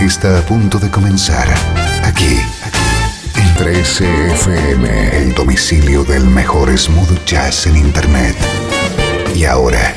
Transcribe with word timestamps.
Está 0.00 0.38
a 0.38 0.42
punto 0.42 0.78
de 0.78 0.90
comenzar 0.90 1.48
aquí 2.04 2.38
en 3.34 3.54
13FM, 3.56 5.12
el 5.12 5.34
domicilio 5.34 6.04
del 6.04 6.24
mejor 6.24 6.76
smooth 6.76 7.24
jazz 7.24 7.66
en 7.66 7.76
Internet. 7.76 8.36
Y 9.34 9.44
ahora, 9.44 9.92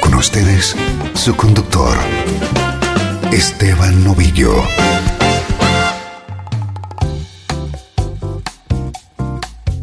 con 0.00 0.14
ustedes, 0.14 0.74
su 1.14 1.36
conductor, 1.36 1.96
Esteban 3.30 4.02
Novillo. 4.02 4.64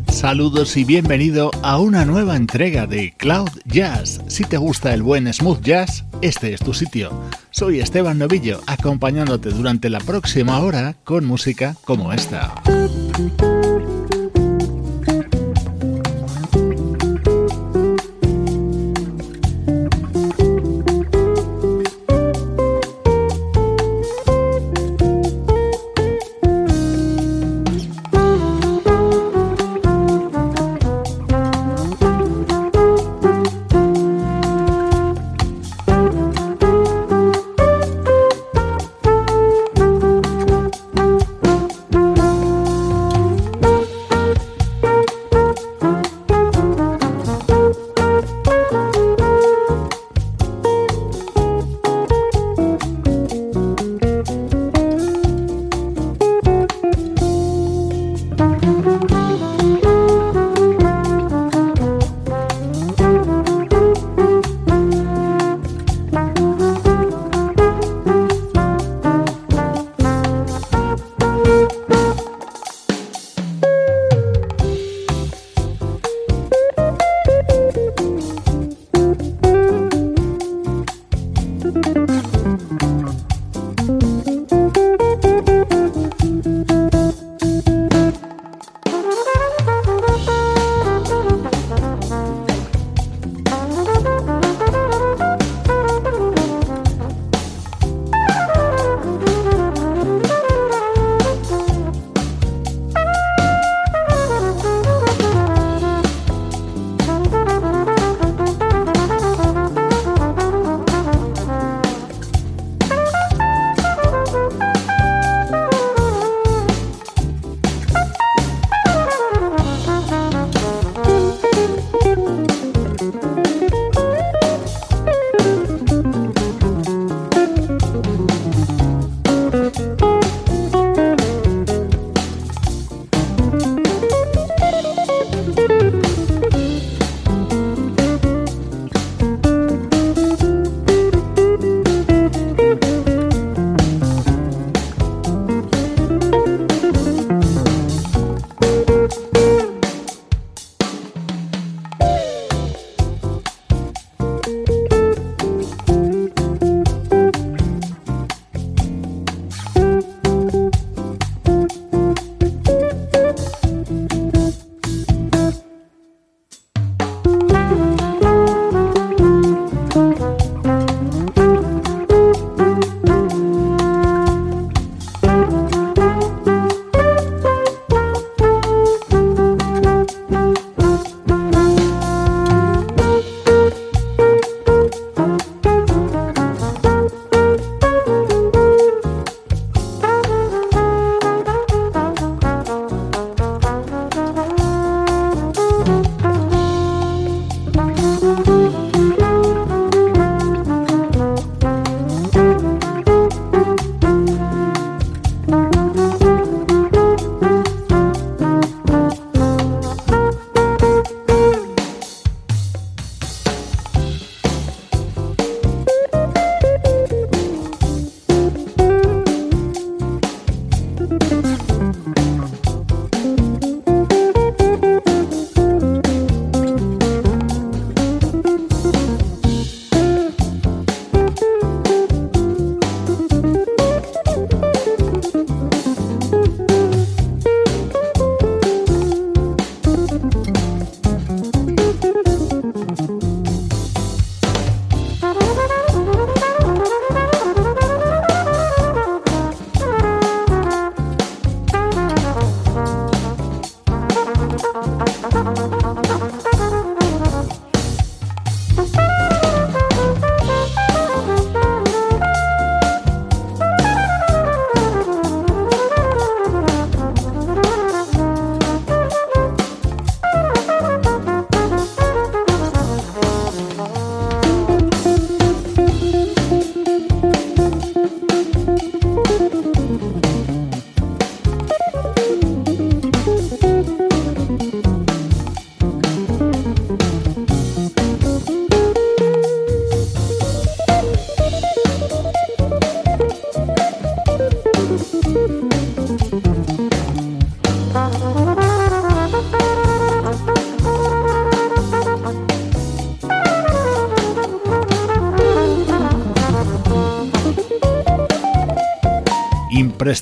Saludos 0.10 0.76
y 0.76 0.84
bienvenido 0.84 1.52
a 1.64 1.80
una 1.80 2.04
nueva 2.04 2.36
entrega 2.36 2.86
de 2.86 3.14
Cloud 3.16 3.52
Jazz. 3.66 4.20
Si 4.28 4.44
te 4.44 4.58
gusta 4.58 4.94
el 4.94 5.04
buen 5.04 5.32
smooth 5.32 5.62
jazz, 5.62 6.04
este 6.22 6.54
es 6.54 6.62
tu 6.62 6.74
sitio. 6.74 7.12
Soy 7.52 7.80
Esteban 7.80 8.18
Novillo, 8.18 8.62
acompañándote 8.68 9.50
durante 9.50 9.90
la 9.90 10.00
próxima 10.00 10.60
hora 10.60 10.96
con 11.04 11.26
música 11.26 11.76
como 11.86 12.14
esta. 12.14 12.54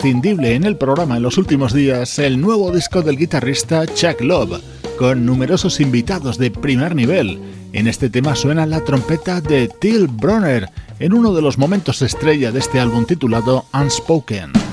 en 0.07 0.65
el 0.65 0.77
programa 0.77 1.17
en 1.17 1.23
los 1.23 1.39
últimos 1.39 1.73
días 1.73 2.19
el 2.19 2.39
nuevo 2.39 2.69
disco 2.71 3.01
del 3.01 3.17
guitarrista 3.17 3.87
Chuck 3.87 4.21
Love, 4.21 4.61
con 4.99 5.25
numerosos 5.25 5.79
invitados 5.79 6.37
de 6.37 6.51
primer 6.51 6.93
nivel. 6.95 7.39
En 7.73 7.87
este 7.87 8.11
tema 8.11 8.35
suena 8.35 8.67
la 8.67 8.81
trompeta 8.81 9.41
de 9.41 9.67
Till 9.67 10.07
Bronner 10.07 10.69
en 10.99 11.13
uno 11.13 11.33
de 11.33 11.41
los 11.41 11.57
momentos 11.57 12.03
estrella 12.03 12.51
de 12.51 12.59
este 12.59 12.79
álbum 12.79 13.05
titulado 13.05 13.65
Unspoken. 13.73 14.64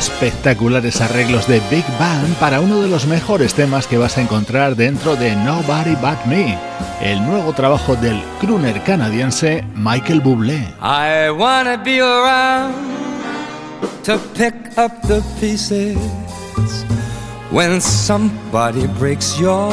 Espectaculares 0.00 1.02
arreglos 1.02 1.46
de 1.46 1.60
Big 1.70 1.84
Bang 1.98 2.26
para 2.40 2.60
uno 2.60 2.80
de 2.80 2.88
los 2.88 3.06
mejores 3.06 3.52
temas 3.52 3.86
que 3.86 3.98
vas 3.98 4.16
a 4.16 4.22
encontrar 4.22 4.74
dentro 4.74 5.14
de 5.14 5.36
Nobody 5.36 5.94
But 5.96 6.24
Me, 6.24 6.58
el 7.02 7.22
nuevo 7.26 7.52
trabajo 7.52 7.96
del 7.96 8.18
crooner 8.40 8.82
canadiense 8.82 9.62
Michael 9.74 10.22
Bublé. 10.22 10.72
I 10.80 11.28
wanna 11.30 11.76
be 11.76 12.00
around 12.00 12.74
to 14.04 14.18
pick 14.34 14.54
up 14.78 14.90
the 15.06 15.20
pieces 15.38 15.98
when 17.50 17.78
somebody 17.78 18.86
breaks 18.98 19.38
your 19.38 19.70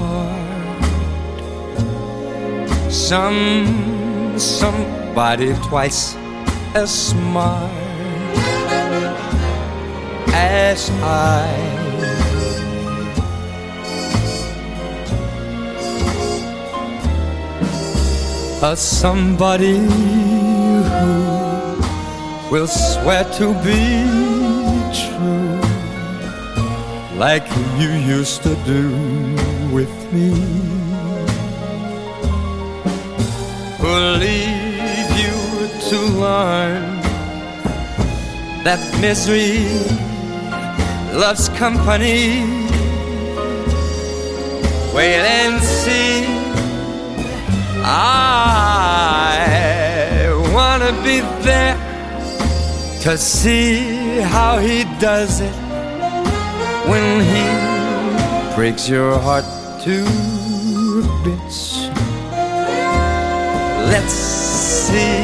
heart. 0.00 0.32
Some 2.90 4.34
somebody 4.36 5.54
twice 5.68 6.16
as 6.74 6.90
smart 6.90 7.81
as 10.32 10.90
I. 11.02 11.48
A 18.64 18.76
somebody 18.76 19.78
who 19.78 21.12
will 22.50 22.68
swear 22.68 23.24
to 23.38 23.52
be 23.64 24.06
true, 24.94 25.60
like 27.18 27.46
you 27.78 27.90
used 27.90 28.42
to 28.44 28.54
do 28.64 28.88
with 29.72 29.92
me. 30.12 30.30
Who'll 33.80 34.16
leave 34.16 35.10
you 35.22 35.34
to 35.90 35.98
learn 36.20 37.02
that 38.62 38.80
misery 39.00 39.66
love's 41.12 41.48
company. 41.50 42.42
Wait 44.94 45.16
and 45.16 45.62
see. 45.62 46.24
I 47.84 49.12
wanna 50.54 50.92
be 51.02 51.20
there 51.42 51.76
to 53.02 53.18
see 53.18 54.20
how 54.20 54.58
he 54.58 54.84
does 55.00 55.40
it 55.40 55.54
when 56.88 57.20
he 57.20 57.44
breaks 58.54 58.88
your 58.88 59.18
heart 59.18 59.44
to 59.84 60.04
bits. 61.24 61.88
Let's 63.92 64.12
see 64.12 65.18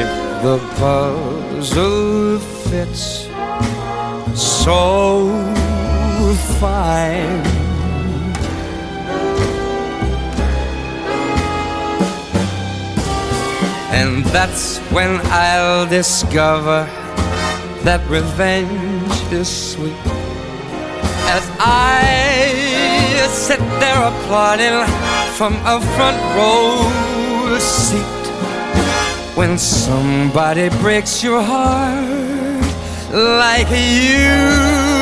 if 0.00 0.08
the 0.42 0.58
puzzle 0.78 2.38
fits 2.38 3.23
so 4.64 5.28
fine. 6.58 7.44
And 13.92 14.24
that's 14.32 14.78
when 14.90 15.20
I'll 15.24 15.86
discover 15.86 16.88
that 17.84 18.00
revenge 18.08 19.12
is 19.30 19.48
sweet. 19.48 19.92
As 21.36 21.44
I 21.60 23.28
sit 23.28 23.60
there 23.80 24.00
applauding 24.12 24.80
from 25.36 25.52
a 25.66 25.78
front 25.94 26.20
row 26.36 27.58
seat, 27.58 28.24
when 29.36 29.58
somebody 29.58 30.70
breaks 30.80 31.22
your 31.22 31.42
heart 31.42 32.23
like 33.14 33.70
you 33.70 34.93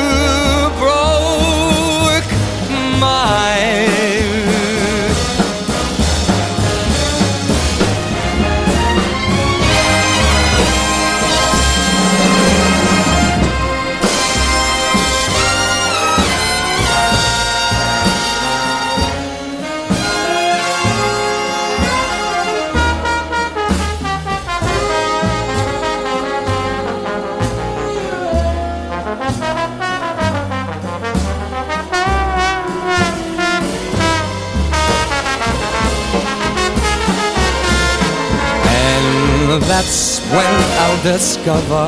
that's 39.58 40.20
when 40.30 40.54
I'll 40.82 41.02
discover 41.02 41.86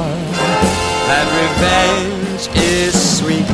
that 1.09 1.26
revenge 1.40 2.49
is 2.56 2.92
sweet. 3.18 3.49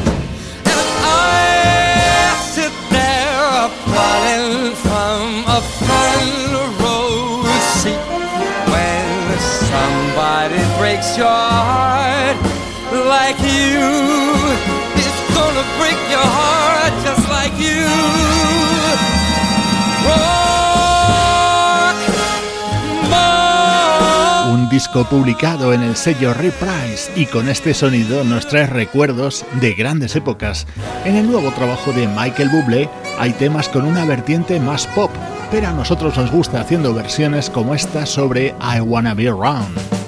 And 0.66 0.88
I 1.06 2.34
sit 2.54 2.74
there 2.90 3.66
applauding 3.66 4.74
from 4.74 5.44
a 5.46 5.60
front 5.78 6.80
row 6.82 7.44
seat 7.78 8.02
when 8.72 9.38
somebody 9.38 10.58
breaks 10.78 11.16
your 11.16 11.28
heart 11.28 12.09
disco 24.80 25.04
publicado 25.04 25.74
en 25.74 25.82
el 25.82 25.94
sello 25.94 26.32
Reprise 26.32 27.12
y 27.14 27.26
con 27.26 27.50
este 27.50 27.74
sonido 27.74 28.24
nos 28.24 28.48
trae 28.48 28.64
recuerdos 28.66 29.44
de 29.60 29.74
grandes 29.74 30.16
épocas. 30.16 30.66
En 31.04 31.16
el 31.16 31.30
nuevo 31.30 31.50
trabajo 31.50 31.92
de 31.92 32.08
Michael 32.08 32.48
Bublé 32.48 32.88
hay 33.18 33.34
temas 33.34 33.68
con 33.68 33.84
una 33.84 34.06
vertiente 34.06 34.58
más 34.58 34.86
pop, 34.86 35.10
pero 35.50 35.68
a 35.68 35.72
nosotros 35.72 36.16
nos 36.16 36.30
gusta 36.30 36.62
haciendo 36.62 36.94
versiones 36.94 37.50
como 37.50 37.74
esta 37.74 38.06
sobre 38.06 38.54
I 38.58 38.80
Wanna 38.80 39.12
Be 39.12 39.28
Around. 39.28 39.99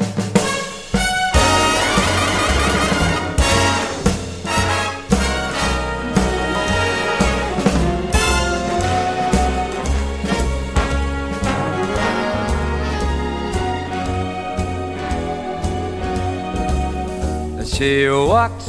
She 17.82 18.08
walks 18.08 18.68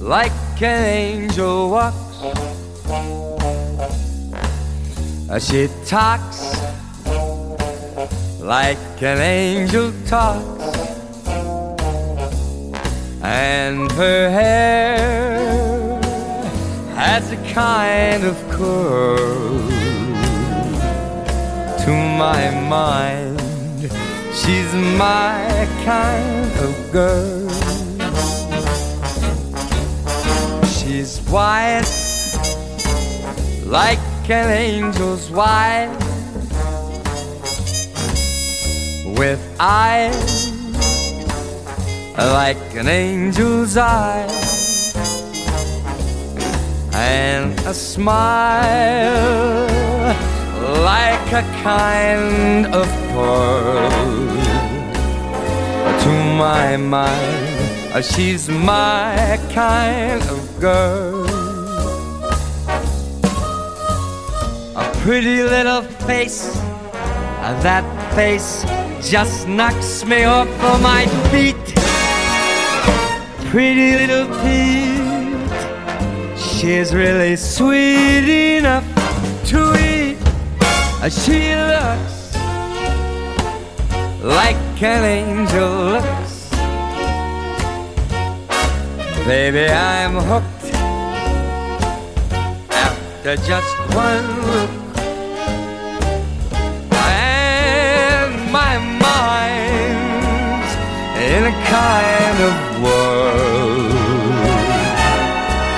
like 0.00 0.32
an 0.60 0.82
angel 0.84 1.70
walks. 1.70 2.16
She 5.46 5.68
talks 5.86 6.40
like 8.40 9.00
an 9.00 9.20
angel 9.20 9.92
talks. 10.06 10.64
And 13.22 13.92
her 13.92 14.28
hair 14.28 16.00
has 16.96 17.30
a 17.30 17.36
kind 17.54 18.24
of 18.24 18.36
curl 18.50 19.68
to 21.84 21.92
my 22.18 22.50
mind 22.68 23.44
She's 24.34 24.74
my 24.74 25.68
kind 25.84 26.43
of 26.64 26.92
girl. 26.92 27.48
She's 30.64 31.18
white 31.28 31.84
like 33.66 33.98
an 34.30 34.50
angel's 34.50 35.30
white, 35.30 35.94
with 39.18 39.42
eyes 39.60 40.48
like 42.16 42.74
an 42.74 42.88
angel's 42.88 43.76
eyes. 43.76 44.54
and 46.94 47.58
a 47.66 47.74
smile 47.74 48.54
like 50.92 51.32
a 51.32 51.42
kind 51.62 52.66
of 52.66 52.86
pearl 53.12 54.53
to 56.04 56.10
my 56.36 56.76
mind. 56.76 57.94
Uh, 57.94 58.02
she's 58.02 58.48
my 58.48 59.40
kind 59.52 60.22
of 60.34 60.60
girl. 60.60 61.24
A 64.76 64.84
pretty 65.02 65.42
little 65.42 65.82
face, 66.06 66.50
uh, 66.56 67.58
that 67.62 67.84
face 68.14 68.64
just 69.00 69.48
knocks 69.48 70.04
me 70.04 70.24
off 70.24 70.48
of 70.70 70.82
my 70.82 71.06
feet. 71.32 71.64
Pretty 73.50 73.92
little 74.00 74.26
Pete, 74.42 75.52
she's 76.36 76.94
really 76.94 77.36
sweet 77.36 78.28
enough 78.58 78.84
to 79.46 79.60
eat. 79.78 80.18
Uh, 81.00 81.08
she 81.08 81.54
looks 81.54 82.23
like 84.24 84.82
an 84.82 85.04
angel 85.04 85.68
looks. 85.92 86.48
Baby, 89.26 89.68
I'm 89.68 90.14
hooked 90.14 90.64
after 92.72 93.36
just 93.36 93.76
one 93.94 94.26
look. 94.46 94.70
And 96.90 98.50
my 98.50 98.78
mind's 99.04 100.72
in 101.20 101.44
a 101.44 101.54
kind 101.68 102.38
of 102.48 102.54
whirl. 102.82 103.92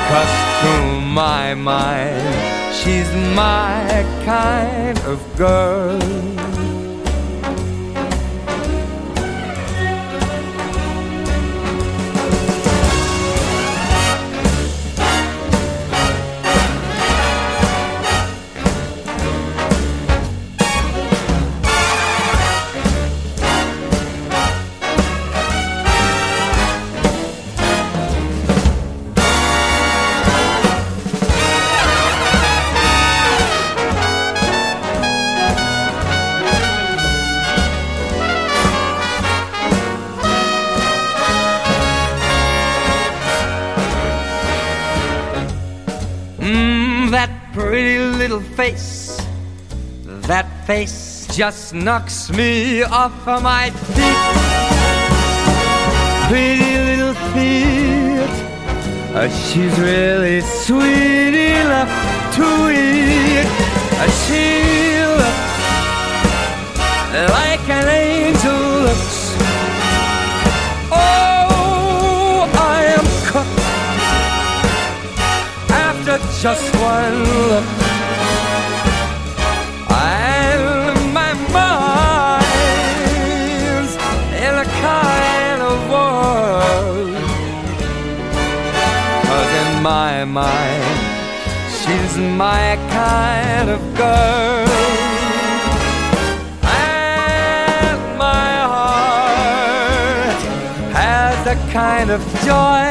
Cause 0.08 0.34
to 0.62 1.00
my 1.00 1.54
mind, 1.54 2.74
she's 2.76 3.10
my 3.34 4.06
kind 4.24 4.98
of 5.00 5.18
girl. 5.36 6.35
Face. 48.56 49.20
That 50.28 50.46
face 50.66 51.28
just 51.36 51.74
knocks 51.74 52.30
me 52.30 52.82
off 52.82 53.28
of 53.28 53.42
my 53.42 53.70
feet. 53.70 54.16
Pretty 56.28 56.78
little 56.88 57.14
feet. 57.34 58.34
Uh, 59.14 59.28
she's 59.28 59.78
really 59.78 60.40
sweet 60.40 61.34
enough 61.60 61.92
to 62.36 62.46
eat. 62.72 63.46
Uh, 64.00 64.08
she 64.24 64.44
looks 65.20 65.56
like 67.36 67.68
an 67.68 67.88
angel 67.88 68.62
looks. 68.86 69.36
Oh, 70.90 72.48
I 72.74 72.78
am 72.96 73.06
cooked 73.28 73.60
after 75.70 76.16
just 76.40 76.74
one 76.76 77.16
look. 77.50 77.85
My 89.86 90.80
she's 91.70 92.16
my 92.18 92.76
kind 92.90 93.70
of 93.70 93.80
girl. 93.96 94.66
My 98.18 98.54
heart 98.72 100.40
has 100.92 101.46
a 101.46 101.56
kind 101.72 102.10
of 102.10 102.20
joy. 102.44 102.86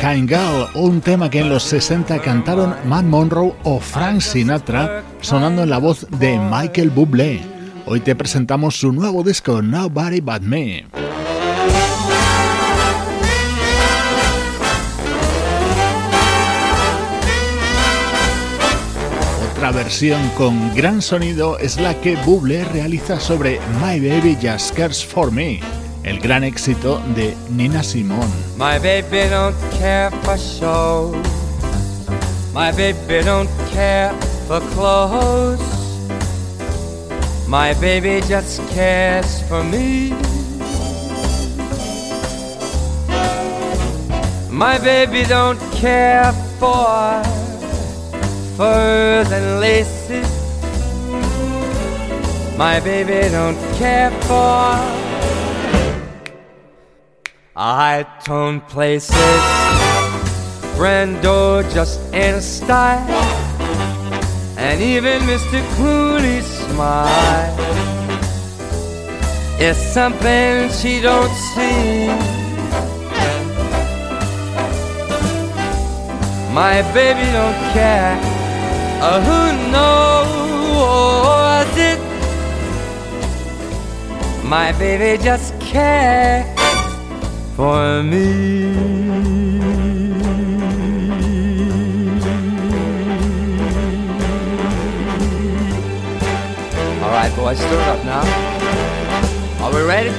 Kind 0.00 0.28
Girl, 0.28 0.68
un 0.76 1.00
tema 1.00 1.28
que 1.28 1.40
en 1.40 1.48
los 1.48 1.64
60 1.64 2.20
cantaron 2.20 2.72
Matt 2.84 3.04
Monroe 3.04 3.52
o 3.64 3.80
Frank 3.80 4.20
Sinatra, 4.20 5.02
sonando 5.20 5.64
en 5.64 5.70
la 5.70 5.78
voz 5.78 6.06
de 6.20 6.38
Michael 6.38 6.90
Bublé. 6.90 7.40
Hoy 7.84 7.98
te 7.98 8.14
presentamos 8.14 8.78
su 8.78 8.92
nuevo 8.92 9.24
disco 9.24 9.60
Nobody 9.60 10.20
But 10.20 10.42
Me. 10.42 10.86
Otra 19.68 19.82
versión 19.82 20.30
con 20.30 20.74
gran 20.74 21.02
sonido 21.02 21.58
es 21.58 21.78
la 21.78 21.92
que 22.00 22.16
Bublé 22.16 22.64
realiza 22.64 23.20
sobre 23.20 23.60
My 23.82 24.00
Baby 24.00 24.38
Just 24.40 24.74
Cares 24.74 25.04
For 25.04 25.30
Me, 25.30 25.60
el 26.04 26.20
gran 26.20 26.42
éxito 26.42 27.02
de 27.14 27.36
Nina 27.50 27.82
Simone. 27.82 28.32
My 28.56 28.78
baby 28.78 29.28
don't 29.28 29.54
care 29.78 30.10
for 30.22 30.38
shows. 30.38 31.16
My 32.54 32.72
baby 32.72 33.22
don't 33.22 33.50
care 33.70 34.10
for 34.46 34.62
clothes. 34.72 35.60
My 37.46 37.74
baby 37.78 38.22
just 38.26 38.62
cares 38.72 39.42
for 39.50 39.62
me. 39.62 40.14
My 44.50 44.78
baby 44.78 45.24
don't 45.28 45.60
care 45.72 46.32
for 46.58 47.47
furs 48.58 49.30
and 49.30 49.60
laces. 49.60 50.28
My 52.58 52.80
baby 52.80 53.30
don't 53.30 53.56
care 53.78 54.10
for 54.26 54.74
high 57.54 58.04
tone 58.24 58.60
places. 58.62 59.42
Brando 60.74 61.62
just 61.72 62.00
a 62.12 62.40
style. 62.40 63.08
And 64.58 64.82
even 64.82 65.20
Mr. 65.22 65.60
Clooney's 65.76 66.46
smile 66.66 67.54
is 69.60 69.76
something 69.76 70.68
she 70.70 71.00
don't 71.00 71.34
see. 71.54 72.08
My 76.52 76.82
baby 76.92 77.26
don't 77.30 77.60
care 77.72 78.37
uh, 79.00 79.20
who 79.22 79.52
knows 79.72 81.76
it. 81.76 81.98
My 84.44 84.72
baby 84.72 85.22
just 85.22 85.54
cares 85.60 86.44
for 87.54 88.02
me. 88.02 88.74
All 97.02 97.10
right, 97.10 97.32
boys, 97.36 97.58
stir 97.58 97.80
it 97.80 97.88
up 97.88 98.04
now. 98.04 98.22
Are 99.64 99.72
we 99.74 99.82
ready? 99.82 100.10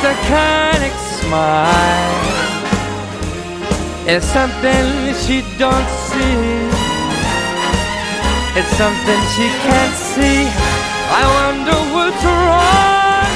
Just 0.00 0.04
a 0.04 0.28
kind 0.28 0.84
of 0.84 0.92
smile. 1.20 2.14
It's 4.06 4.26
something 4.26 5.14
she 5.24 5.42
don't 5.58 5.88
see. 6.08 6.68
It's 8.58 8.72
something 8.76 9.20
she 9.34 9.48
can't 9.66 9.94
see. 9.94 10.46
I 11.10 11.24
wonder 11.38 11.78
what's 11.94 12.24
wrong 12.24 13.30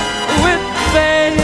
with 0.45 0.63
baby. 0.93 1.43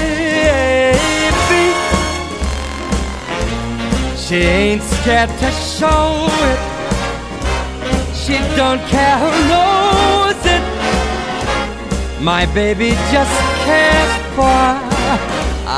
She 4.17 4.37
ain't 4.37 4.83
scared 4.83 5.31
to 5.31 5.51
show 5.51 6.29
it. 6.51 6.61
She 8.15 8.37
don't 8.57 8.83
care 8.89 9.19
who 9.19 9.31
knows 9.49 10.43
it. 10.47 10.65
My 12.23 12.47
baby 12.55 12.91
just 13.11 13.37
cares 13.65 14.13
for. 14.37 14.88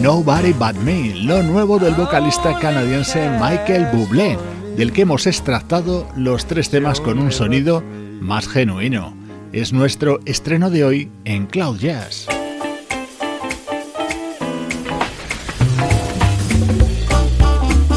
Nobody 0.00 0.52
But 0.52 0.76
Me, 0.76 1.14
lo 1.14 1.42
nuevo 1.42 1.80
del 1.80 1.94
vocalista 1.94 2.58
canadiense 2.60 3.28
Michael 3.40 3.88
Bublé, 3.92 4.38
del 4.76 4.92
que 4.92 5.02
hemos 5.02 5.26
extractado 5.26 6.06
los 6.16 6.46
tres 6.46 6.70
temas 6.70 7.00
con 7.00 7.18
un 7.18 7.32
sonido 7.32 7.82
más 8.20 8.46
genuino. 8.46 9.16
Es 9.52 9.72
nuestro 9.72 10.20
estreno 10.26 10.70
de 10.70 10.84
hoy 10.84 11.10
en 11.24 11.46
Cloud 11.46 11.78
Jazz. 11.78 12.31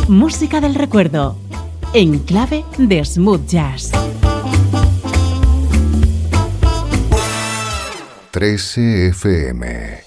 Música 0.07 0.61
del 0.61 0.75
recuerdo, 0.75 1.35
en 1.93 2.19
clave 2.19 2.63
de 2.77 3.03
smooth 3.03 3.47
jazz. 3.47 3.91
13 8.29 9.07
FM 9.07 10.04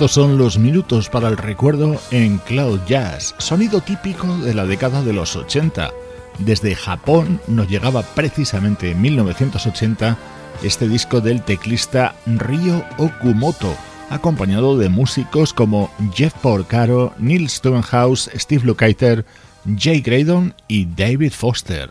Estos 0.00 0.12
son 0.12 0.38
los 0.38 0.58
minutos 0.58 1.10
para 1.10 1.28
el 1.28 1.36
recuerdo 1.36 2.00
en 2.10 2.38
Cloud 2.38 2.80
Jazz, 2.86 3.34
sonido 3.36 3.82
típico 3.82 4.34
de 4.38 4.54
la 4.54 4.64
década 4.64 5.02
de 5.02 5.12
los 5.12 5.36
80. 5.36 5.90
Desde 6.38 6.74
Japón 6.74 7.38
nos 7.46 7.68
llegaba 7.68 8.02
precisamente 8.02 8.92
en 8.92 9.02
1980 9.02 10.16
este 10.62 10.88
disco 10.88 11.20
del 11.20 11.42
teclista 11.42 12.14
Ryo 12.24 12.82
Okumoto, 12.96 13.76
acompañado 14.08 14.78
de 14.78 14.88
músicos 14.88 15.52
como 15.52 15.90
Jeff 16.14 16.32
Porcaro, 16.32 17.12
Neil 17.18 17.50
Stonehouse, 17.50 18.30
Steve 18.34 18.64
Lukather, 18.64 19.26
Jay 19.76 20.00
Graydon 20.00 20.54
y 20.66 20.86
David 20.86 21.32
Foster. 21.32 21.90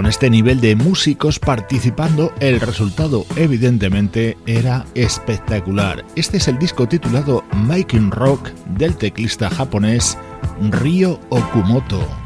Con 0.00 0.06
este 0.06 0.30
nivel 0.30 0.62
de 0.62 0.76
músicos 0.76 1.38
participando, 1.38 2.32
el 2.40 2.58
resultado 2.58 3.26
evidentemente 3.36 4.38
era 4.46 4.86
espectacular. 4.94 6.06
Este 6.16 6.38
es 6.38 6.48
el 6.48 6.58
disco 6.58 6.88
titulado 6.88 7.44
Making 7.52 8.10
Rock 8.10 8.48
del 8.78 8.96
teclista 8.96 9.50
japonés 9.50 10.16
Ryo 10.70 11.20
Okumoto. 11.28 12.19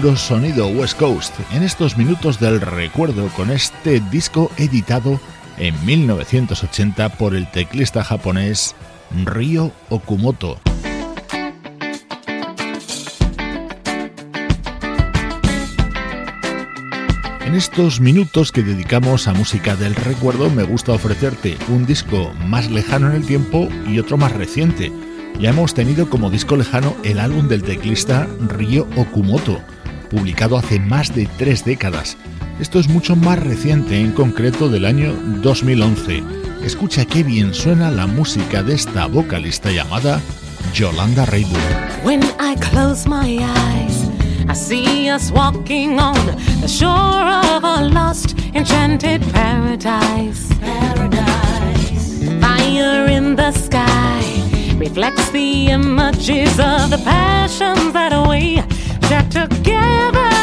Puro 0.00 0.14
sonido 0.14 0.68
West 0.68 0.96
Coast 0.96 1.34
en 1.52 1.64
estos 1.64 1.96
minutos 1.96 2.38
del 2.38 2.60
recuerdo 2.60 3.26
con 3.30 3.50
este 3.50 3.98
disco 4.12 4.48
editado 4.56 5.18
en 5.56 5.74
1980 5.84 7.08
por 7.16 7.34
el 7.34 7.50
teclista 7.50 8.04
japonés 8.04 8.76
Ryo 9.24 9.72
Okumoto. 9.88 10.60
En 17.44 17.56
estos 17.56 17.98
minutos 17.98 18.52
que 18.52 18.62
dedicamos 18.62 19.26
a 19.26 19.34
música 19.34 19.74
del 19.74 19.96
recuerdo 19.96 20.48
me 20.48 20.62
gusta 20.62 20.92
ofrecerte 20.92 21.56
un 21.70 21.86
disco 21.86 22.32
más 22.46 22.70
lejano 22.70 23.10
en 23.10 23.16
el 23.16 23.26
tiempo 23.26 23.68
y 23.88 23.98
otro 23.98 24.16
más 24.16 24.30
reciente. 24.30 24.92
Ya 25.40 25.50
hemos 25.50 25.74
tenido 25.74 26.08
como 26.08 26.30
disco 26.30 26.56
lejano 26.56 26.94
el 27.02 27.18
álbum 27.18 27.48
del 27.48 27.64
teclista 27.64 28.28
Ryo 28.48 28.86
Okumoto, 28.96 29.60
publicado 30.08 30.56
hace 30.56 30.80
más 30.80 31.14
de 31.14 31.28
tres 31.38 31.64
décadas. 31.64 32.16
Esto 32.60 32.80
es 32.80 32.88
mucho 32.88 33.14
más 33.14 33.38
reciente, 33.38 34.00
en 34.00 34.12
concreto 34.12 34.68
del 34.68 34.84
año 34.84 35.12
2011. 35.42 36.22
Escucha 36.64 37.04
qué 37.04 37.22
bien 37.22 37.54
suena 37.54 37.90
la 37.90 38.06
música 38.06 38.62
de 38.62 38.74
esta 38.74 39.06
vocalista 39.06 39.70
llamada 39.70 40.20
Yolanda 40.74 41.24
Rayburn. 41.26 41.62
When 42.04 42.22
I 42.40 42.56
close 42.56 43.08
my 43.08 43.38
eyes, 43.38 44.08
I 44.48 44.54
see 44.54 45.10
us 45.10 45.30
walking 45.30 45.98
on 46.00 46.16
the 46.60 46.68
shore 46.68 46.88
of 46.88 47.64
a 47.64 47.88
lost, 47.88 48.34
enchanted 48.54 49.22
paradise. 49.32 50.48
Paradise. 50.60 52.24
Fire 52.40 53.06
in 53.08 53.36
the 53.36 53.52
sky 53.52 54.22
reflects 54.78 55.30
the 55.30 55.68
images 55.68 56.58
of 56.58 56.90
the 56.90 57.00
passions 57.04 57.92
that 57.92 58.12
we 58.28 58.62
that 59.08 59.30
together 59.30 60.37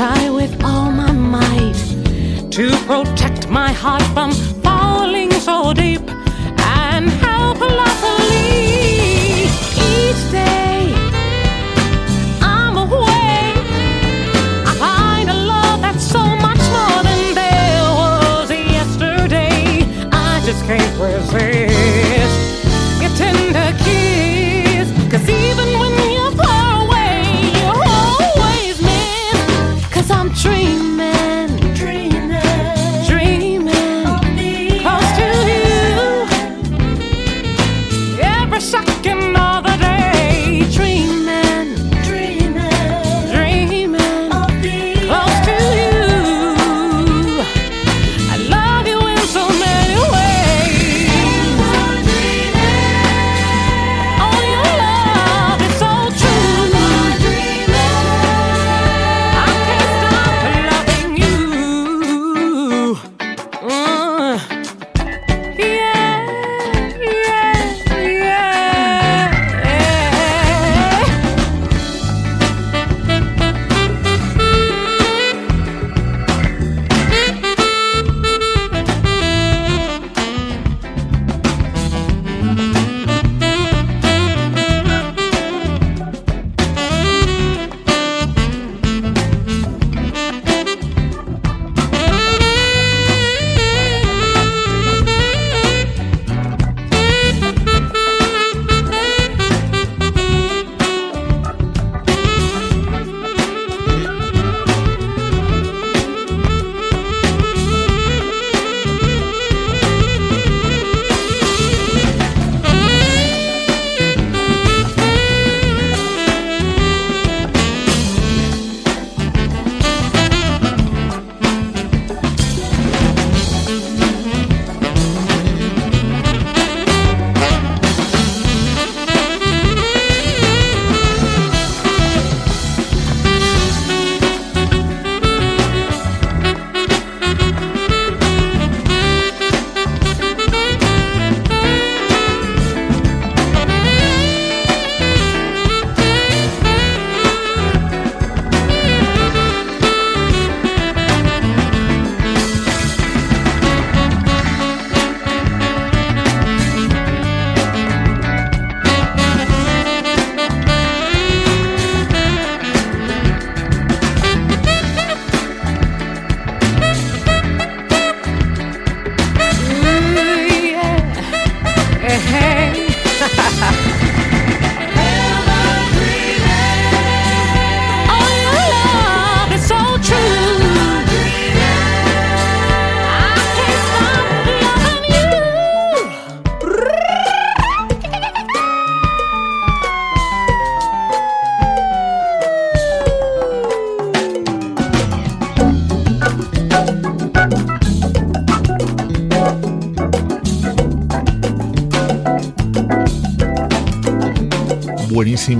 Try 0.00 0.30
with 0.30 0.64
all 0.64 0.90
my 0.90 1.12
might 1.12 2.50
to 2.52 2.70
protect 2.86 3.50
my 3.50 3.70
heart 3.70 4.02
from 4.14 4.32
falling 4.62 5.30
so 5.30 5.74
deep 5.74 6.00
and 6.80 7.10
helplessly. 7.10 8.40
Each 9.76 10.22
day 10.30 10.94
I'm 12.40 12.78
away. 12.78 13.10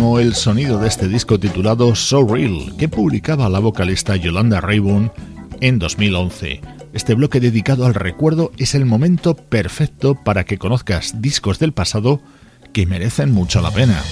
El 0.01 0.35
sonido 0.35 0.79
de 0.79 0.89
este 0.89 1.09
disco 1.09 1.39
titulado 1.39 1.95
So 1.95 2.27
Real, 2.27 2.75
que 2.79 2.89
publicaba 2.89 3.51
la 3.51 3.59
vocalista 3.59 4.17
Yolanda 4.17 4.61
Rayburn 4.61 5.13
en 5.61 5.79
2011. 5.79 6.63
Este 6.95 7.15
bloque 7.15 7.39
dedicado 7.39 7.85
al 7.85 7.95
recuerdo 7.95 8.51
es 8.57 8.75
el 8.75 8.87
momento 8.87 9.35
perfecto 9.35 10.15
para 10.15 10.45
que 10.45 10.57
conozcas 10.59 11.21
discos 11.21 11.59
del 11.59 11.73
pasado 11.73 12.21
que 12.73 12.87
merecen 12.87 13.31
mucho 13.31 13.61
la 13.61 13.71
pena. 13.71 14.03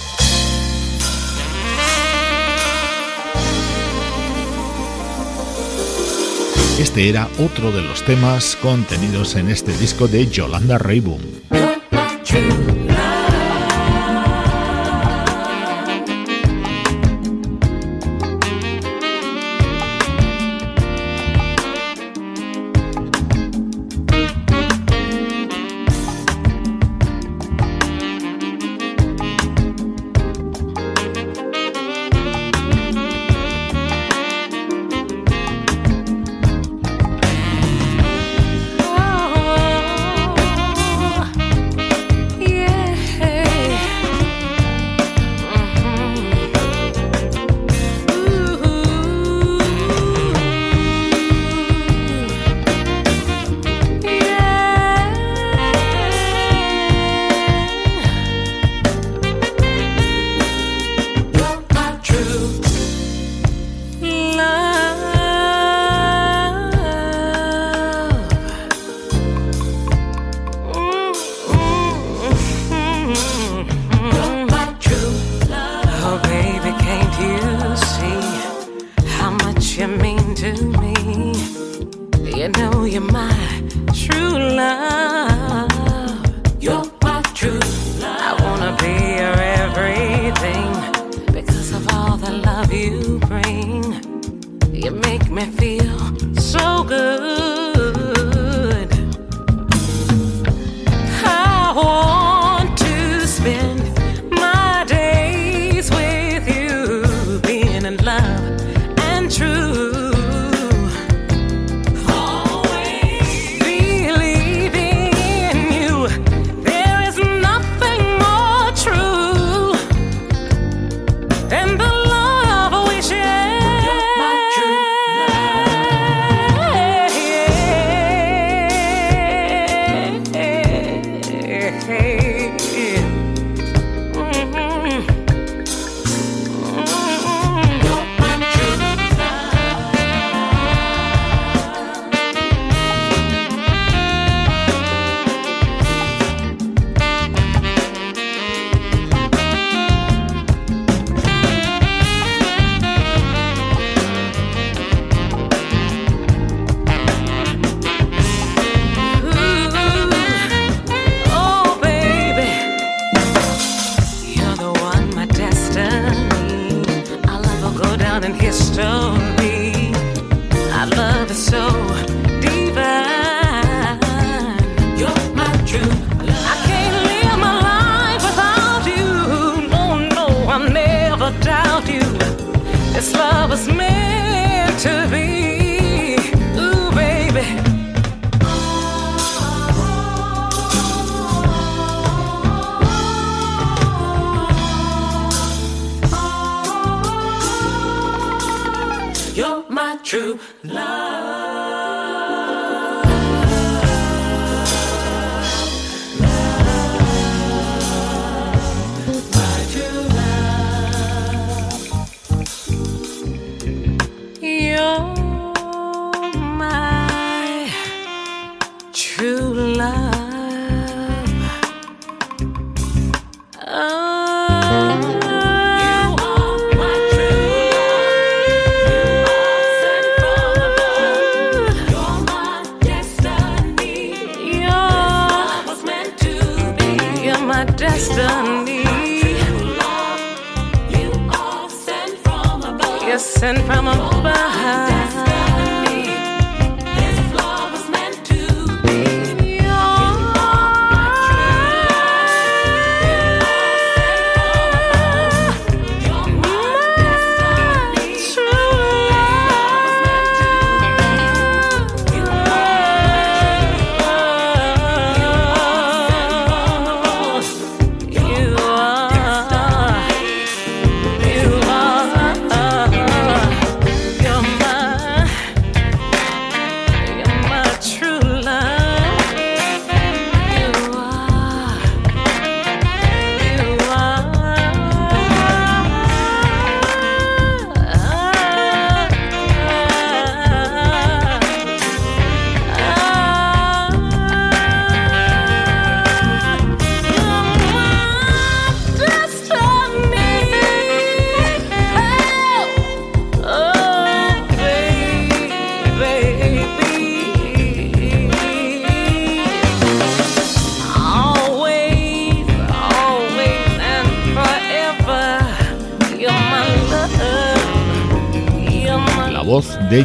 Este 6.79 7.09
era 7.09 7.29
otro 7.38 7.72
de 7.72 7.83
los 7.83 8.05
temas 8.05 8.57
contenidos 8.57 9.37
en 9.37 9.48
este 9.48 9.77
disco 9.79 10.07
de 10.07 10.27
Yolanda 10.27 10.77
Rayburn. 10.77 11.47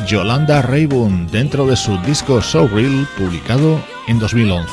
Yolanda 0.01 0.61
Raybun 0.61 1.27
dentro 1.27 1.65
de 1.65 1.75
su 1.75 1.97
disco 1.99 2.41
So 2.41 2.67
Real 2.67 3.07
publicado 3.17 3.79
en 4.07 4.19
2011. 4.19 4.71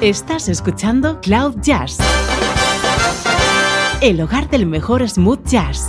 Estás 0.00 0.48
escuchando 0.48 1.20
Cloud 1.20 1.56
Jazz, 1.60 1.98
el 4.00 4.20
hogar 4.20 4.48
del 4.48 4.66
mejor 4.66 5.08
smooth 5.08 5.44
jazz. 5.46 5.86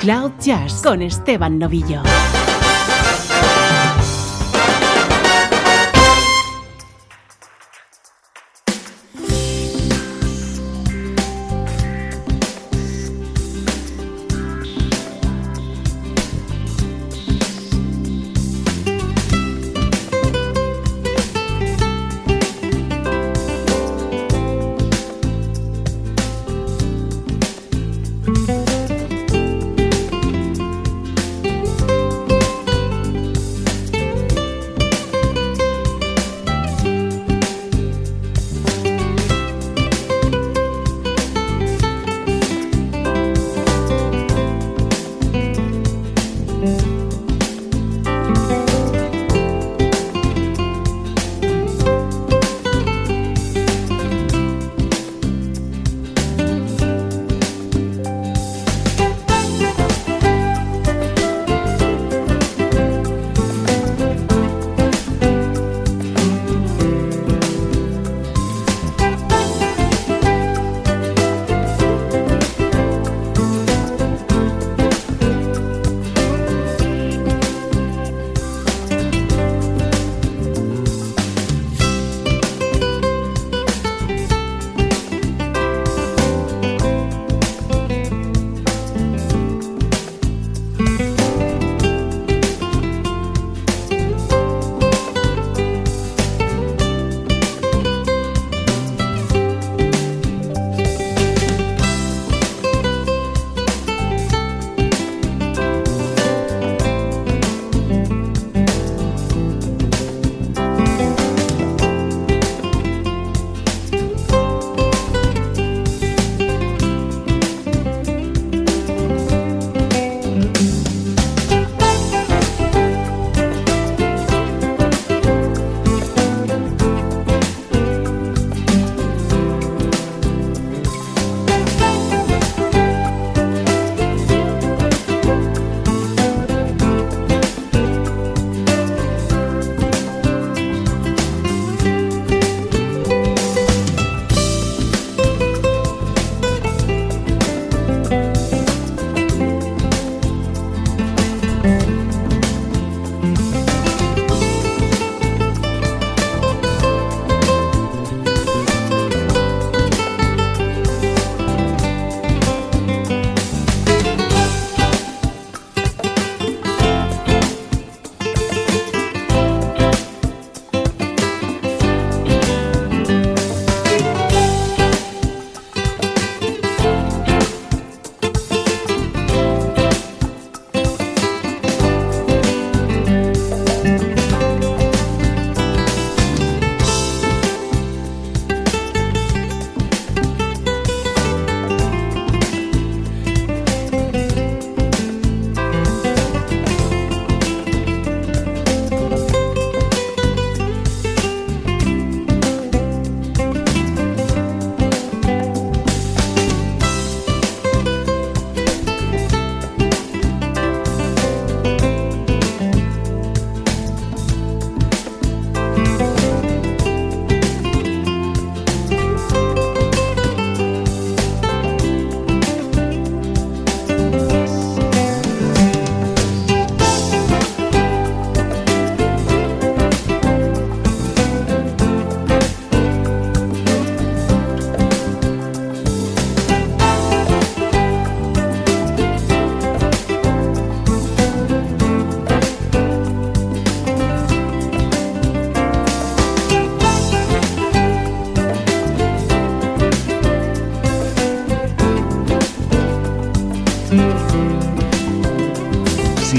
Cloud 0.00 0.32
Jazz 0.40 0.82
con 0.82 1.02
Esteban 1.02 1.58
Novillo. 1.58 2.02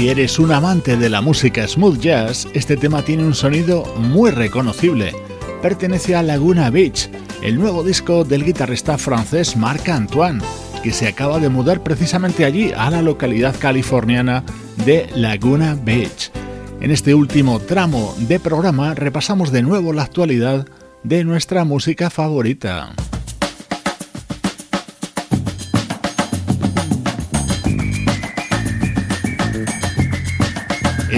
Eres 0.08 0.38
un 0.38 0.50
amante 0.50 0.96
de 0.96 1.10
la 1.10 1.20
música 1.20 1.66
smooth 1.66 1.98
jazz, 1.98 2.46
este 2.54 2.76
tema 2.76 3.02
tiene 3.02 3.24
un 3.24 3.34
sonido 3.34 3.84
muy 3.96 4.30
reconocible. 4.30 5.12
Pertenece 5.60 6.14
a 6.14 6.22
Laguna 6.22 6.70
Beach, 6.70 7.10
el 7.42 7.58
nuevo 7.58 7.82
disco 7.82 8.24
del 8.24 8.44
guitarrista 8.44 8.96
francés 8.96 9.56
Marc 9.56 9.88
Antoine, 9.88 10.40
que 10.82 10.92
se 10.92 11.06
acaba 11.06 11.38
de 11.38 11.50
mudar 11.50 11.82
precisamente 11.82 12.44
allí, 12.44 12.72
a 12.74 12.90
la 12.90 13.02
localidad 13.02 13.54
californiana 13.58 14.42
de 14.86 15.10
Laguna 15.14 15.76
Beach. 15.84 16.30
En 16.80 16.90
este 16.90 17.14
último 17.14 17.60
tramo 17.60 18.14
de 18.20 18.40
programa 18.40 18.94
repasamos 18.94 19.52
de 19.52 19.62
nuevo 19.62 19.92
la 19.92 20.04
actualidad 20.04 20.66
de 21.02 21.24
nuestra 21.24 21.64
música 21.64 22.08
favorita. 22.08 22.94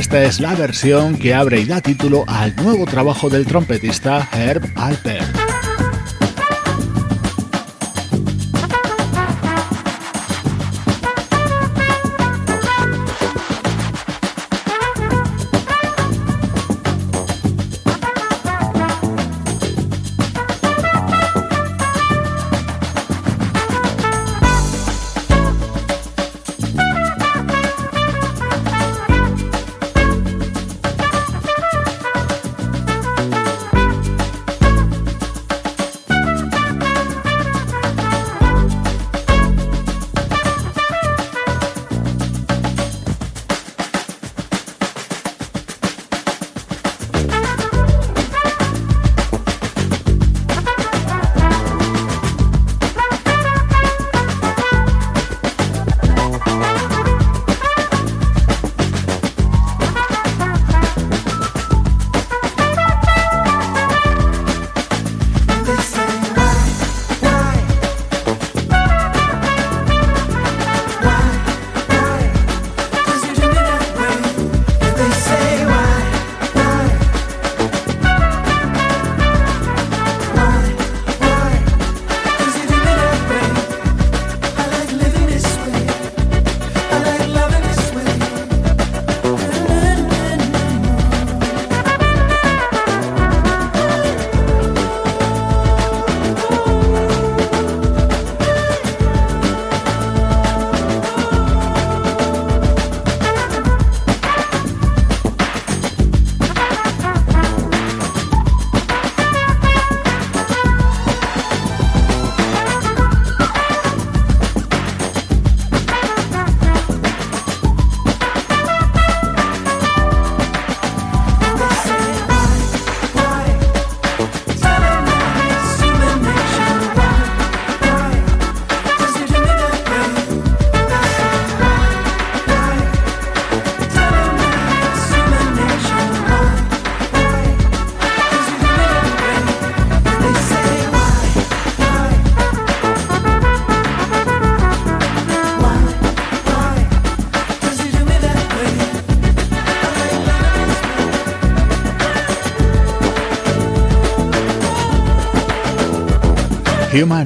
Esta 0.02 0.24
es 0.24 0.40
la 0.40 0.56
versión 0.56 1.16
que 1.16 1.32
abre 1.32 1.60
y 1.60 1.64
da 1.64 1.80
título 1.80 2.24
al 2.26 2.56
nuevo 2.56 2.86
trabajo 2.86 3.30
del 3.30 3.46
trompetista 3.46 4.28
Herb 4.32 4.68
Alpert. 4.74 5.41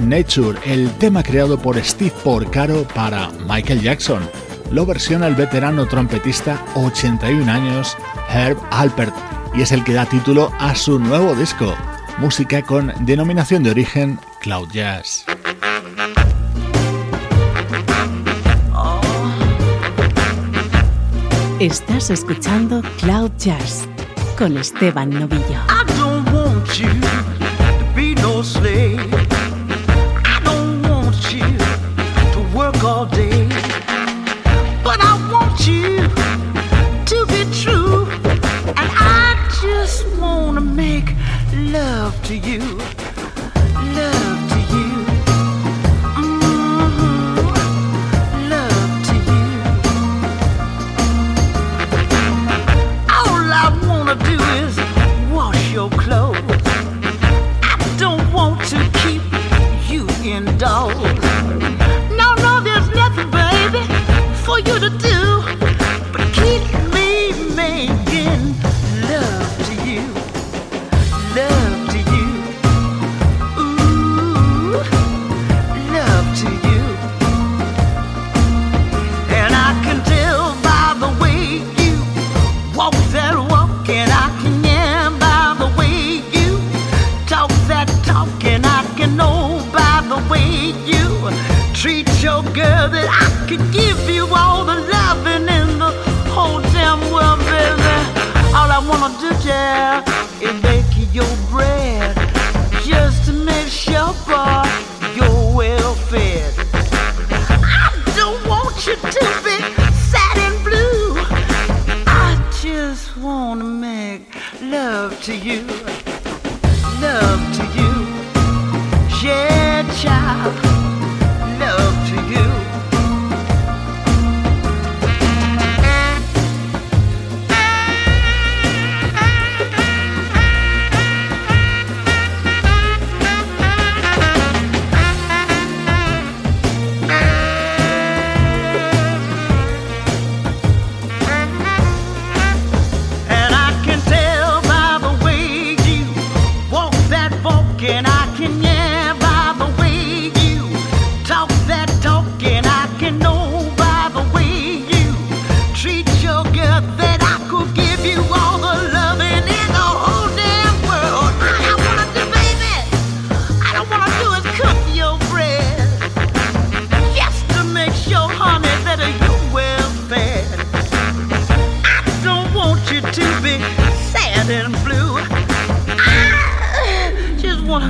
Nature, 0.06 0.58
el 0.64 0.90
tema 0.98 1.22
creado 1.22 1.58
por 1.58 1.76
Steve 1.82 2.12
Porcaro 2.22 2.86
para 2.94 3.28
Michael 3.48 3.82
Jackson. 3.82 4.22
Lo 4.70 4.86
versiona 4.86 5.26
el 5.26 5.34
veterano 5.34 5.86
trompetista 5.86 6.64
81 6.74 7.50
años 7.50 7.96
Herb 8.30 8.58
Alpert 8.70 9.14
y 9.54 9.62
es 9.62 9.72
el 9.72 9.82
que 9.84 9.94
da 9.94 10.06
título 10.06 10.52
a 10.58 10.74
su 10.74 10.98
nuevo 10.98 11.34
disco, 11.34 11.74
música 12.18 12.62
con 12.62 12.92
denominación 13.00 13.62
de 13.62 13.70
origen 13.70 14.18
Cloud 14.40 14.68
Jazz. 14.72 15.24
Estás 21.58 22.10
escuchando 22.10 22.82
Cloud 23.00 23.32
Jazz 23.38 23.88
con 24.38 24.56
Esteban 24.56 25.10
Novillo. 25.10 25.60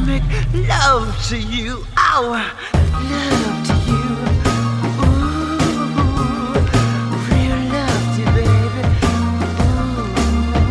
Make 0.06 0.22
love 0.68 1.12
to 1.28 1.36
you. 1.36 1.84
Our 1.96 2.38
love 3.10 3.62
to 3.66 3.74
you. 3.86 4.02
Love 7.72 8.04
to 8.16 8.22
baby. 8.32 8.82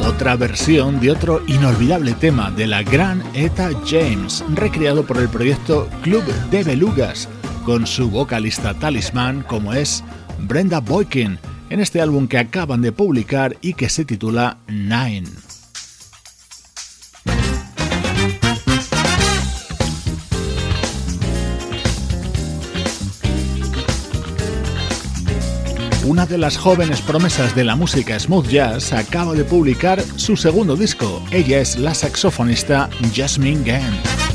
Otra 0.08 0.36
versión 0.38 1.00
de 1.00 1.12
otro 1.12 1.42
inolvidable 1.48 2.14
tema 2.14 2.50
de 2.52 2.68
la 2.68 2.84
gran 2.84 3.22
Eta 3.34 3.70
James, 3.86 4.44
recreado 4.54 5.06
por 5.06 5.18
el 5.18 5.28
proyecto 5.28 5.90
Club 6.02 6.24
de 6.50 6.64
Belugas, 6.64 7.28
con 7.66 7.86
su 7.86 8.10
vocalista 8.10 8.74
talismán 8.74 9.44
como 9.44 9.74
es 9.74 10.04
Brenda 10.40 10.80
Boykin, 10.80 11.38
en 11.70 11.80
este 11.80 12.02
álbum 12.02 12.28
que 12.28 12.38
acaban 12.38 12.82
de 12.82 12.92
publicar 12.92 13.58
y 13.62 13.74
que 13.74 13.90
se 13.90 14.06
titula 14.06 14.60
Nine. 14.68 15.45
Una 26.06 26.28
de 26.28 26.38
las 26.38 26.56
jóvenes 26.56 27.02
promesas 27.02 27.56
de 27.56 27.64
la 27.64 27.76
música 27.76 28.20
smooth 28.20 28.48
jazz 28.48 28.94
acaba 28.94 29.34
de 29.34 29.44
publicar 29.44 30.00
su 30.18 30.38
segundo 30.38 30.76
disco. 30.76 31.24
Ella 31.32 31.60
es 31.60 31.80
la 31.80 31.96
saxofonista 31.96 32.92
Jasmine 33.12 33.64
Gant. 33.64 34.35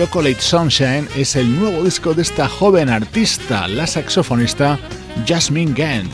Chocolate 0.00 0.40
Sunshine 0.40 1.06
es 1.14 1.36
el 1.36 1.60
nuevo 1.60 1.84
disco 1.84 2.14
de 2.14 2.22
esta 2.22 2.48
joven 2.48 2.88
artista, 2.88 3.68
la 3.68 3.86
saxofonista 3.86 4.78
Jasmine 5.26 5.74
Gant. 5.74 6.10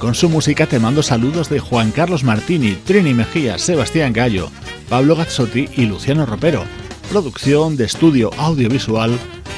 Con 0.00 0.16
su 0.16 0.28
música 0.28 0.66
te 0.66 0.80
mando 0.80 1.04
saludos 1.04 1.48
de 1.48 1.60
Juan 1.60 1.92
Carlos 1.92 2.24
Martini, 2.24 2.72
Trini 2.72 3.14
Mejía, 3.14 3.56
Sebastián 3.56 4.12
Gallo, 4.12 4.50
Pablo 4.88 5.14
Gazzotti 5.14 5.68
y 5.76 5.86
Luciano 5.86 6.26
Ropero. 6.26 6.64
Producción 7.10 7.76
de 7.76 7.84
estudio 7.84 8.32
audiovisual 8.38 9.16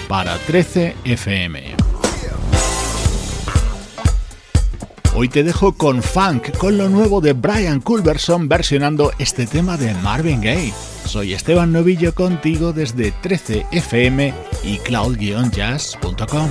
para 0.09 0.37
13 0.37 0.97
FM. 1.05 1.77
Hoy 5.15 5.31
te 5.31 5.43
dejo 5.43 5.73
con 5.73 6.03
funk, 6.03 6.55
con 6.59 6.77
lo 6.77 6.91
nuevo 6.91 7.23
de 7.23 7.33
Brian 7.33 7.81
Culberson 7.81 8.47
versionando 8.47 9.11
este 9.19 9.47
tema 9.47 9.79
de 9.79 9.95
Marvin 9.95 10.43
Gaye. 10.43 10.75
Soy 11.05 11.35
Esteban 11.35 11.73
Novillo 11.73 12.15
contigo 12.15 12.73
desde 12.73 13.13
13fm 13.13 14.33
y 14.63 14.79
cloud-jazz.com. 14.79 16.51